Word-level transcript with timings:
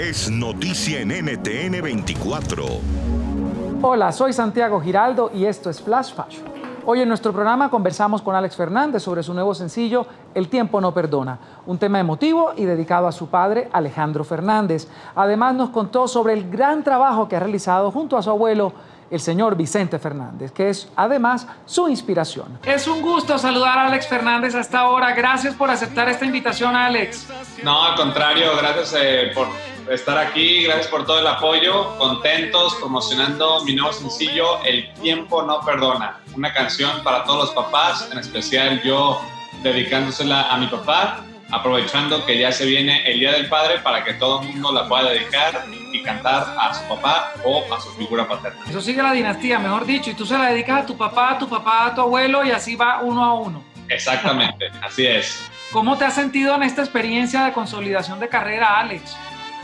Es 0.00 0.30
noticia 0.30 1.00
en 1.00 1.10
NTN 1.10 1.82
24. 1.82 2.64
Hola, 3.82 4.10
soy 4.12 4.32
Santiago 4.32 4.80
Giraldo 4.80 5.30
y 5.34 5.44
esto 5.44 5.68
es 5.68 5.78
Flash 5.82 6.14
Fashion. 6.14 6.46
Hoy 6.86 7.02
en 7.02 7.08
nuestro 7.08 7.34
programa 7.34 7.68
conversamos 7.68 8.22
con 8.22 8.34
Alex 8.34 8.56
Fernández 8.56 9.02
sobre 9.02 9.22
su 9.22 9.34
nuevo 9.34 9.54
sencillo 9.54 10.06
El 10.34 10.48
tiempo 10.48 10.80
no 10.80 10.94
perdona, 10.94 11.38
un 11.66 11.76
tema 11.76 12.00
emotivo 12.00 12.54
y 12.56 12.64
dedicado 12.64 13.08
a 13.08 13.12
su 13.12 13.28
padre 13.28 13.68
Alejandro 13.74 14.24
Fernández. 14.24 14.88
Además 15.14 15.54
nos 15.54 15.68
contó 15.68 16.08
sobre 16.08 16.32
el 16.32 16.50
gran 16.50 16.82
trabajo 16.82 17.28
que 17.28 17.36
ha 17.36 17.40
realizado 17.40 17.90
junto 17.90 18.16
a 18.16 18.22
su 18.22 18.30
abuelo 18.30 18.72
el 19.10 19.20
señor 19.20 19.54
Vicente 19.54 19.98
Fernández, 19.98 20.50
que 20.50 20.70
es 20.70 20.88
además 20.96 21.46
su 21.66 21.88
inspiración. 21.88 22.58
Es 22.64 22.86
un 22.86 23.02
gusto 23.02 23.36
saludar 23.36 23.76
a 23.76 23.86
Alex 23.88 24.06
Fernández 24.06 24.54
hasta 24.54 24.78
ahora. 24.78 25.12
Gracias 25.12 25.54
por 25.54 25.68
aceptar 25.68 26.08
esta 26.08 26.24
invitación, 26.24 26.74
Alex. 26.74 27.28
No, 27.62 27.84
al 27.84 27.96
contrario, 27.96 28.52
gracias 28.56 28.94
eh, 28.98 29.32
por 29.34 29.48
estar 29.88 30.18
aquí, 30.18 30.64
gracias 30.64 30.88
por 30.88 31.06
todo 31.06 31.20
el 31.20 31.26
apoyo, 31.26 31.96
contentos 31.98 32.74
promocionando 32.76 33.64
mi 33.64 33.74
nuevo 33.74 33.92
sencillo 33.92 34.62
El 34.64 34.92
tiempo 34.94 35.42
no 35.42 35.60
perdona, 35.60 36.20
una 36.34 36.52
canción 36.52 37.02
para 37.02 37.24
todos 37.24 37.46
los 37.46 37.50
papás, 37.50 38.08
en 38.12 38.18
especial 38.18 38.82
yo 38.82 39.20
dedicándosela 39.62 40.50
a 40.50 40.56
mi 40.56 40.66
papá, 40.66 41.24
aprovechando 41.50 42.24
que 42.24 42.38
ya 42.38 42.52
se 42.52 42.66
viene 42.66 43.02
el 43.10 43.20
Día 43.20 43.32
del 43.32 43.48
Padre 43.48 43.78
para 43.80 44.04
que 44.04 44.14
todo 44.14 44.42
el 44.42 44.48
mundo 44.48 44.72
la 44.72 44.88
pueda 44.88 45.10
dedicar 45.10 45.64
y 45.92 46.02
cantar 46.02 46.54
a 46.58 46.72
su 46.74 46.86
papá 46.88 47.32
o 47.44 47.64
a 47.74 47.80
su 47.80 47.90
figura 47.92 48.28
paterna. 48.28 48.60
Eso 48.68 48.80
sigue 48.80 49.02
la 49.02 49.12
dinastía, 49.12 49.58
mejor 49.58 49.84
dicho, 49.84 50.10
y 50.10 50.14
tú 50.14 50.24
se 50.24 50.38
la 50.38 50.50
dedicas 50.50 50.82
a 50.82 50.86
tu 50.86 50.96
papá, 50.96 51.32
a 51.32 51.38
tu 51.38 51.48
papá, 51.48 51.86
a 51.86 51.94
tu 51.94 52.00
abuelo 52.02 52.44
y 52.44 52.50
así 52.50 52.76
va 52.76 53.00
uno 53.00 53.24
a 53.24 53.34
uno. 53.34 53.64
Exactamente, 53.88 54.70
así 54.82 55.06
es. 55.06 55.50
¿Cómo 55.72 55.96
te 55.98 56.04
has 56.04 56.14
sentido 56.14 56.54
en 56.54 56.62
esta 56.62 56.82
experiencia 56.82 57.44
de 57.44 57.52
consolidación 57.52 58.20
de 58.20 58.28
carrera, 58.28 58.78
Alex? 58.78 59.16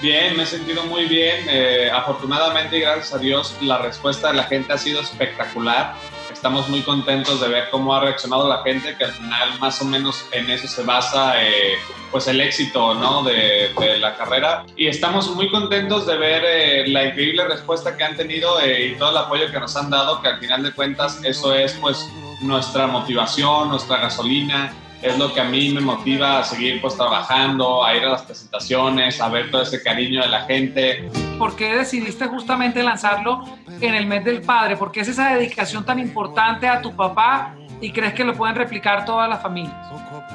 Bien, 0.00 0.36
me 0.36 0.44
he 0.44 0.46
sentido 0.46 0.84
muy 0.84 1.06
bien. 1.06 1.46
Eh, 1.48 1.90
afortunadamente 1.92 2.78
y 2.78 2.80
gracias 2.80 3.12
a 3.14 3.18
Dios, 3.18 3.56
la 3.60 3.78
respuesta 3.78 4.28
de 4.28 4.34
la 4.34 4.44
gente 4.44 4.72
ha 4.72 4.78
sido 4.78 5.00
espectacular. 5.00 5.94
Estamos 6.32 6.68
muy 6.68 6.82
contentos 6.82 7.40
de 7.40 7.48
ver 7.48 7.68
cómo 7.70 7.92
ha 7.92 8.00
reaccionado 8.00 8.48
la 8.48 8.62
gente, 8.62 8.94
que 8.96 9.04
al 9.04 9.10
final 9.10 9.58
más 9.58 9.82
o 9.82 9.84
menos 9.84 10.24
en 10.30 10.48
eso 10.50 10.68
se 10.68 10.84
basa 10.84 11.42
eh, 11.42 11.74
pues 12.12 12.28
el 12.28 12.40
éxito 12.40 12.94
¿no? 12.94 13.24
de, 13.24 13.74
de, 13.76 13.98
la 13.98 14.14
carrera. 14.14 14.64
Y 14.76 14.86
estamos 14.86 15.34
muy 15.34 15.50
contentos 15.50 16.06
de 16.06 16.16
ver 16.16 16.44
eh, 16.46 16.86
la 16.86 17.06
increíble 17.06 17.48
respuesta 17.48 17.96
que 17.96 18.04
han 18.04 18.16
tenido 18.16 18.56
y 18.64 18.94
todo 18.94 19.10
el 19.10 19.16
apoyo 19.16 19.50
que 19.50 19.58
nos 19.58 19.74
han 19.76 19.90
dado, 19.90 20.22
que 20.22 20.28
al 20.28 20.38
final 20.38 20.62
de 20.62 20.72
cuentas 20.72 21.18
eso 21.24 21.52
es 21.52 21.72
pues 21.72 22.08
nuestra 22.40 22.86
motivación, 22.86 23.68
nuestra 23.70 23.96
gasolina 23.96 24.72
es 25.02 25.18
lo 25.18 25.32
que 25.32 25.40
a 25.40 25.44
mí 25.44 25.70
me 25.70 25.80
motiva 25.80 26.40
a 26.40 26.44
seguir 26.44 26.80
pues 26.80 26.96
trabajando, 26.96 27.84
a 27.84 27.94
ir 27.94 28.04
a 28.04 28.10
las 28.10 28.22
presentaciones, 28.22 29.20
a 29.20 29.28
ver 29.28 29.50
todo 29.50 29.62
ese 29.62 29.82
cariño 29.82 30.22
de 30.22 30.28
la 30.28 30.42
gente. 30.42 31.08
¿Por 31.38 31.54
qué 31.54 31.76
decidiste 31.76 32.26
justamente 32.26 32.82
lanzarlo 32.82 33.44
en 33.80 33.94
el 33.94 34.06
mes 34.06 34.24
del 34.24 34.42
padre? 34.42 34.76
¿Por 34.76 34.90
qué 34.90 35.00
es 35.00 35.08
esa 35.08 35.34
dedicación 35.34 35.84
tan 35.84 35.98
importante 36.00 36.66
a 36.66 36.82
tu 36.82 36.94
papá 36.96 37.54
y 37.80 37.92
crees 37.92 38.14
que 38.14 38.24
lo 38.24 38.34
pueden 38.34 38.56
replicar 38.56 39.04
todas 39.04 39.28
las 39.28 39.40
familias? 39.40 39.76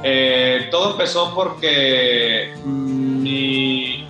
Eh, 0.01 0.69
todo 0.71 0.91
empezó 0.91 1.35
porque 1.35 2.53
mi... 2.65 4.07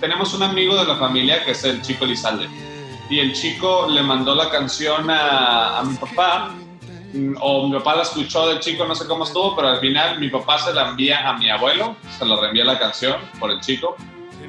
tenemos 0.00 0.32
un 0.32 0.42
amigo 0.42 0.74
de 0.76 0.86
la 0.86 0.96
familia 0.96 1.44
que 1.44 1.50
es 1.50 1.64
el 1.64 1.82
chico 1.82 2.06
Lizalde 2.06 2.48
y 3.10 3.20
el 3.20 3.34
chico 3.34 3.86
le 3.88 4.02
mandó 4.02 4.34
la 4.34 4.48
canción 4.48 5.10
a, 5.10 5.78
a 5.78 5.84
mi 5.84 5.96
papá 5.96 6.54
o 7.40 7.68
mi 7.68 7.78
papá 7.78 7.96
la 7.96 8.02
escuchó 8.02 8.48
del 8.48 8.60
chico, 8.60 8.86
no 8.86 8.94
sé 8.94 9.06
cómo 9.06 9.24
estuvo, 9.24 9.54
pero 9.54 9.68
al 9.68 9.78
final 9.78 10.18
mi 10.18 10.28
papá 10.28 10.58
se 10.58 10.72
la 10.72 10.88
envía 10.88 11.28
a 11.28 11.36
mi 11.36 11.50
abuelo, 11.50 11.96
se 12.18 12.24
la 12.24 12.36
reenvía 12.36 12.64
la 12.64 12.78
canción 12.78 13.16
por 13.38 13.50
el 13.50 13.60
chico, 13.60 13.96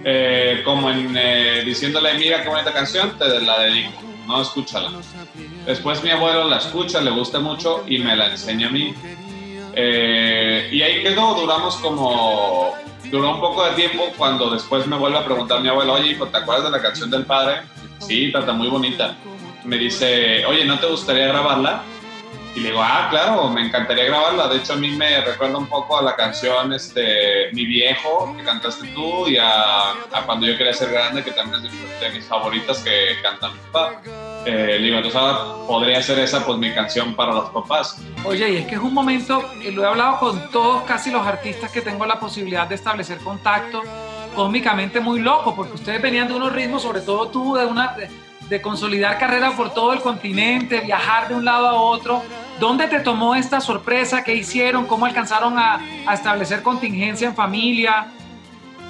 eh, 0.03 0.61
como 0.63 0.89
en 0.89 1.15
eh, 1.17 1.63
diciéndole, 1.65 2.13
mira 2.15 2.41
qué 2.43 2.49
bonita 2.49 2.73
canción, 2.73 3.17
te 3.17 3.41
la 3.41 3.59
dedico, 3.59 4.01
no 4.25 4.41
escúchala. 4.41 4.91
Después 5.65 6.03
mi 6.03 6.11
abuelo 6.11 6.47
la 6.47 6.57
escucha, 6.57 7.01
le 7.01 7.11
gusta 7.11 7.39
mucho 7.39 7.83
y 7.87 7.99
me 7.99 8.15
la 8.15 8.31
enseña 8.31 8.67
a 8.67 8.71
mí. 8.71 8.93
Eh, 9.73 10.69
y 10.71 10.81
ahí 10.81 11.03
quedó, 11.03 11.35
duramos 11.35 11.75
como, 11.77 12.73
duró 13.11 13.35
un 13.35 13.39
poco 13.39 13.65
de 13.65 13.71
tiempo 13.71 14.11
cuando 14.17 14.49
después 14.49 14.87
me 14.87 14.97
vuelve 14.97 15.19
a 15.19 15.25
preguntar 15.25 15.61
mi 15.61 15.69
abuelo, 15.69 15.93
oye, 15.93 16.15
¿te 16.15 16.37
acuerdas 16.37 16.65
de 16.65 16.71
la 16.71 16.81
canción 16.81 17.11
del 17.11 17.25
padre? 17.25 17.61
Sí, 17.99 18.31
está 18.33 18.53
muy 18.53 18.67
bonita. 18.69 19.15
Me 19.63 19.77
dice, 19.77 20.45
oye, 20.45 20.65
¿no 20.65 20.79
te 20.79 20.87
gustaría 20.87 21.27
grabarla? 21.27 21.83
Y 22.57 22.59
le 22.59 22.69
digo, 22.69 22.81
ah, 22.81 23.05
claro, 23.11 23.49
me 23.49 23.67
encantaría 23.67 24.05
grabarla. 24.05 24.47
De 24.47 24.57
hecho, 24.57 24.73
a 24.73 24.77
mí 24.77 24.89
me 24.89 25.21
recuerda 25.21 25.59
un 25.59 25.67
poco 25.67 25.95
a 25.95 26.01
la 26.01 26.15
canción 26.15 26.73
este, 26.73 27.51
Mi 27.53 27.65
Viejo, 27.65 28.35
que 28.35 28.43
cantaste 28.43 28.87
tú, 28.95 29.27
y 29.27 29.37
a, 29.37 29.93
Cuando 30.25 30.47
yo 30.47 30.57
quería 30.57 30.73
ser 30.73 30.89
grande, 30.89 31.23
que 31.23 31.29
también 31.33 31.63
es 31.63 31.99
de, 32.01 32.09
mis 32.09 32.25
favoritas 32.25 32.79
que 32.79 33.21
canta 33.21 33.49
mi 33.49 33.59
papá. 33.71 34.01
Eh, 34.47 34.79
digo, 34.81 34.97
entonces 34.97 35.21
podría 35.67 36.01
ser 36.01 36.17
esa 36.17 36.43
pues 36.43 36.57
mi 36.57 36.73
canción 36.73 37.13
para 37.13 37.31
los 37.31 37.51
papás. 37.51 38.01
Oye, 38.25 38.49
y 38.49 38.57
es 38.57 38.65
que 38.65 38.73
es 38.73 38.81
un 38.81 38.91
momento, 38.95 39.43
y 39.61 39.69
lo 39.69 39.83
he 39.83 39.85
hablado 39.85 40.17
con 40.17 40.49
todos 40.49 40.81
casi 40.85 41.11
los 41.11 41.27
artistas 41.27 41.71
que 41.71 41.81
tengo 41.81 42.07
la 42.07 42.19
posibilidad 42.19 42.67
de 42.67 42.73
establecer 42.73 43.19
contacto, 43.19 43.83
cómicamente 44.35 44.99
muy 44.99 45.19
loco, 45.19 45.55
porque 45.55 45.75
ustedes 45.75 46.01
venían 46.01 46.27
de 46.27 46.33
unos 46.33 46.51
ritmos, 46.51 46.81
sobre 46.81 47.01
todo 47.01 47.27
tú, 47.27 47.53
de 47.53 47.67
una... 47.67 47.95
de 48.49 48.61
consolidar 48.61 49.17
carrera 49.17 49.51
por 49.55 49.73
todo 49.73 49.93
el 49.93 49.99
continente, 49.99 50.81
viajar 50.81 51.27
de 51.27 51.35
un 51.35 51.45
lado 51.45 51.67
a 51.67 51.73
otro, 51.73 52.23
¿Dónde 52.59 52.87
te 52.87 52.99
tomó 53.01 53.35
esta 53.35 53.61
sorpresa? 53.61 54.23
¿Qué 54.23 54.33
hicieron? 54.33 54.87
¿Cómo 54.87 55.05
alcanzaron 55.05 55.57
a, 55.57 55.79
establecer 56.11 56.63
contingencia 56.63 57.27
en 57.27 57.35
familia? 57.35 58.11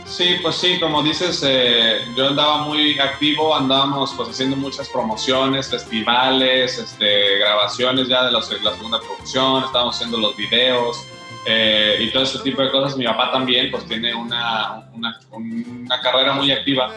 Sí, 0.06 0.38
pues 0.42 0.56
sí, 0.56 0.80
como 0.80 1.04
dices, 1.04 1.44
eh, 1.46 2.00
yo 2.16 2.30
andaba 2.30 2.60
muy 2.60 2.98
activo, 2.98 3.54
andábamos 3.54 4.14
pues 4.16 4.30
haciendo 4.30 4.56
muchas 4.56 4.88
promociones, 4.88 5.70
festivales, 5.70 6.78
este, 6.78 7.40
grabaciones 7.40 8.08
ya 8.08 8.24
de 8.24 8.32
la, 8.32 8.40
la 8.40 8.74
segunda 8.74 9.02
producción, 9.02 9.66
estábamos 9.66 9.96
haciendo 9.96 10.18
los 10.18 10.38
videos 10.38 11.06
eh, 11.46 11.98
y 12.00 12.12
todo 12.12 12.24
ese 12.24 12.40
tipo 12.40 12.62
de 12.62 12.72
cosas. 12.72 12.98
Mi 12.98 13.06
papá 13.06 13.32
también 13.32 13.72
pues 13.72 13.86
tiene 13.86 14.14
una, 14.14 14.90
una, 14.94 15.20
una, 15.32 16.02
carrera 16.02 16.34
muy 16.34 16.52
activa 16.52 16.92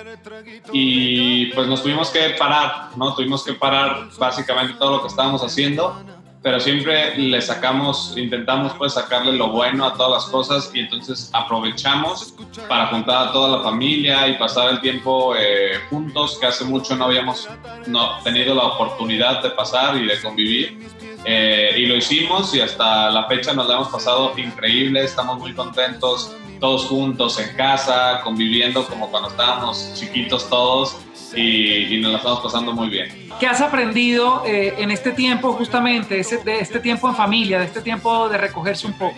y 0.73 1.47
pues 1.47 1.67
nos 1.67 1.83
tuvimos 1.83 2.11
que 2.11 2.31
parar, 2.31 2.91
¿no? 2.97 3.15
Tuvimos 3.15 3.45
que 3.45 3.55
parar 3.55 4.09
básicamente 4.19 4.75
todo 4.75 4.97
lo 4.97 5.03
que 5.03 5.09
estábamos 5.09 5.43
haciendo 5.43 6.05
pero 6.43 6.59
siempre 6.59 7.17
le 7.19 7.41
sacamos, 7.43 8.15
intentamos 8.17 8.73
pues 8.75 8.95
sacarle 8.95 9.33
lo 9.33 9.51
bueno 9.51 9.85
a 9.85 9.93
todas 9.95 10.23
las 10.23 10.33
cosas 10.33 10.71
y 10.75 10.81
entonces 10.81 11.31
aprovechamos 11.35 12.35
para 12.67 12.87
juntar 12.87 13.29
a 13.29 13.33
toda 13.33 13.59
la 13.59 13.63
familia 13.63 14.27
y 14.27 14.39
pasar 14.39 14.71
el 14.71 14.81
tiempo 14.81 15.35
eh, 15.37 15.79
juntos, 15.91 16.39
que 16.41 16.47
hace 16.47 16.65
mucho 16.65 16.97
no 16.97 17.07
habíamos 17.07 17.47
no, 17.87 18.19
tenido 18.23 18.55
la 18.55 18.63
oportunidad 18.63 19.43
de 19.43 19.51
pasar 19.51 19.97
y 19.97 20.07
de 20.07 20.21
convivir. 20.23 20.79
Eh, 21.25 21.75
y 21.77 21.87
lo 21.87 21.97
hicimos 21.97 22.55
y 22.55 22.61
hasta 22.61 23.11
la 23.11 23.27
fecha 23.27 23.53
nos 23.53 23.69
la 23.69 23.75
hemos 23.75 23.89
pasado 23.89 24.33
increíble, 24.39 25.05
estamos 25.05 25.39
muy 25.39 25.53
contentos, 25.53 26.35
todos 26.59 26.87
juntos 26.87 27.39
en 27.39 27.55
casa, 27.57 28.21
conviviendo 28.23 28.87
como 28.87 29.11
cuando 29.11 29.29
estábamos 29.29 29.93
chiquitos 29.95 30.49
todos 30.49 30.97
y, 31.35 31.99
nos 32.01 32.13
la 32.13 32.19
estamos 32.19 32.41
pasando 32.41 32.73
muy 32.73 32.89
bien. 32.89 33.29
¿Qué 33.39 33.47
has 33.47 33.61
aprendido 33.61 34.43
eh, 34.47 34.75
en 34.79 34.91
este 34.91 35.13
tiempo 35.13 35.53
justamente, 35.53 36.23
de 36.45 36.61
este 36.61 36.81
tiempo 36.81 37.09
en 37.09 37.15
familia, 37.15 37.59
de 37.59 37.67
este 37.67 37.83
tiempo 37.83 38.29
de 38.29 38.39
recogerse 38.39 38.87
un 38.87 38.95
poco? 38.95 39.17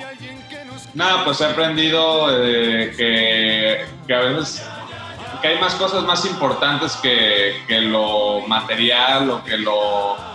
Nada, 0.94 1.24
pues 1.24 1.40
he 1.40 1.46
aprendido 1.46 2.28
eh, 2.30 2.92
que, 2.96 3.84
que, 4.06 4.14
a 4.14 4.20
veces 4.20 4.62
que 5.40 5.48
hay 5.48 5.58
más 5.58 5.74
cosas 5.74 6.04
más 6.04 6.24
importantes 6.26 6.96
que, 6.96 7.54
que 7.66 7.80
lo 7.80 8.40
material 8.46 9.30
o 9.30 9.42
que 9.42 9.56
lo 9.56 10.31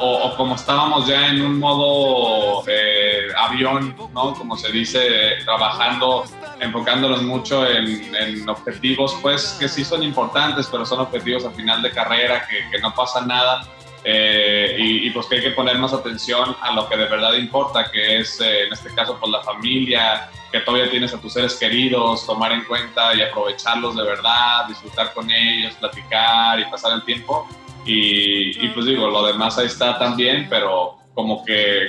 o, 0.00 0.34
como 0.36 0.54
estábamos 0.54 1.06
ya 1.06 1.28
en 1.28 1.42
un 1.42 1.58
modo 1.58 2.64
eh, 2.66 3.28
avión, 3.36 3.94
¿no? 4.14 4.34
Como 4.34 4.56
se 4.56 4.72
dice, 4.72 5.36
trabajando, 5.44 6.24
enfocándonos 6.60 7.22
mucho 7.22 7.66
en, 7.68 8.48
objetivos, 8.48 9.16
pues 9.22 9.56
que 9.58 9.68
sí 9.68 9.84
son 9.84 10.02
importantes, 10.02 10.68
pero 10.70 10.84
son 10.84 11.00
objetivos 11.00 11.44
a 11.44 11.50
final 11.50 11.82
de 11.82 11.90
carrera, 11.90 12.46
que, 12.48 12.68
que 12.70 12.78
no 12.80 12.94
pasa 12.94 13.24
nada. 13.26 13.62
eh, 14.02 14.76
y, 14.78 15.10
pues 15.10 15.26
que 15.26 15.36
hay 15.36 15.42
que 15.42 15.50
poner 15.50 15.76
más 15.76 15.92
atención 15.92 16.56
a 16.62 16.72
lo 16.72 16.88
que 16.88 16.96
de 16.96 17.04
verdad 17.04 17.34
importa, 17.34 17.90
que 17.90 18.20
es 18.20 18.40
eh, 18.40 18.64
en 18.64 18.72
este 18.72 18.94
caso 18.94 19.18
pues 19.20 19.30
la 19.30 19.42
familia, 19.42 20.30
que 20.50 20.60
todavía 20.60 20.90
tienes 20.90 21.12
a 21.12 21.20
tus 21.20 21.34
seres 21.34 21.54
queridos, 21.56 22.26
tomar 22.26 22.52
en 22.52 22.64
cuenta 22.64 23.14
y 23.14 23.20
aprovecharlos 23.20 23.96
de 23.96 24.02
verdad, 24.02 24.66
disfrutar 24.68 25.12
con 25.12 25.30
ellos, 25.30 25.74
platicar 25.74 26.58
y 26.58 26.64
pasar 26.64 26.92
el 26.92 27.04
tiempo. 27.04 27.46
Y, 27.84 28.64
y 28.64 28.68
pues 28.74 28.86
digo, 28.86 29.08
lo 29.08 29.26
demás 29.26 29.58
ahí 29.58 29.66
está 29.66 29.98
también, 29.98 30.46
pero 30.48 31.00
como 31.14 31.44
que 31.44 31.88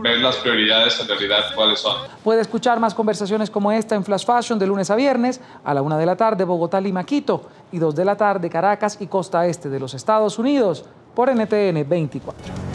ver 0.00 0.18
las 0.18 0.36
prioridades 0.36 0.98
en 1.00 1.08
realidad 1.08 1.44
cuáles 1.54 1.80
son. 1.80 1.96
Puede 2.22 2.40
escuchar 2.40 2.80
más 2.80 2.94
conversaciones 2.94 3.50
como 3.50 3.70
esta 3.70 3.94
en 3.94 4.04
Flash 4.04 4.24
Fashion 4.24 4.58
de 4.58 4.66
lunes 4.66 4.90
a 4.90 4.96
viernes 4.96 5.40
a 5.64 5.74
la 5.74 5.82
una 5.82 5.98
de 5.98 6.06
la 6.06 6.16
tarde 6.16 6.44
Bogotá, 6.44 6.80
Lima, 6.80 7.04
Quito 7.04 7.48
y 7.72 7.78
dos 7.78 7.94
de 7.94 8.04
la 8.04 8.16
tarde 8.16 8.50
Caracas 8.50 8.98
y 9.00 9.06
costa 9.06 9.46
este 9.46 9.68
de 9.68 9.78
los 9.78 9.94
Estados 9.94 10.38
Unidos 10.38 10.84
por 11.14 11.30
NTN 11.30 11.88
24. 11.88 12.74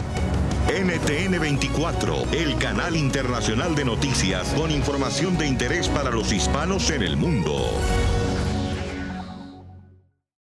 NTN 0.70 1.40
24, 1.40 2.14
el 2.32 2.56
canal 2.56 2.94
internacional 2.96 3.74
de 3.74 3.84
noticias 3.84 4.54
con 4.54 4.70
información 4.70 5.36
de 5.36 5.46
interés 5.46 5.88
para 5.88 6.10
los 6.10 6.32
hispanos 6.32 6.90
en 6.90 7.02
el 7.02 7.16
mundo. 7.16 7.56